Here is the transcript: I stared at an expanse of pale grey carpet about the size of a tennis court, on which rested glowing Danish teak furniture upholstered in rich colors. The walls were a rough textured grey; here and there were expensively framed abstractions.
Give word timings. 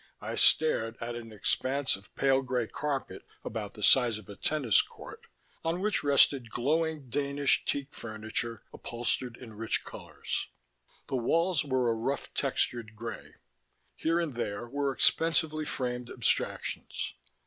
I 0.19 0.33
stared 0.33 0.97
at 0.99 1.13
an 1.13 1.31
expanse 1.31 1.95
of 1.95 2.15
pale 2.15 2.41
grey 2.41 2.65
carpet 2.65 3.21
about 3.45 3.75
the 3.75 3.83
size 3.83 4.17
of 4.17 4.27
a 4.29 4.35
tennis 4.35 4.81
court, 4.81 5.27
on 5.63 5.79
which 5.79 6.03
rested 6.03 6.49
glowing 6.49 7.07
Danish 7.11 7.63
teak 7.65 7.93
furniture 7.93 8.63
upholstered 8.73 9.37
in 9.37 9.53
rich 9.53 9.83
colors. 9.85 10.47
The 11.07 11.17
walls 11.17 11.63
were 11.63 11.87
a 11.87 11.93
rough 11.93 12.33
textured 12.33 12.95
grey; 12.95 13.35
here 13.95 14.19
and 14.19 14.33
there 14.33 14.67
were 14.67 14.91
expensively 14.91 15.65
framed 15.65 16.09
abstractions. 16.09 17.13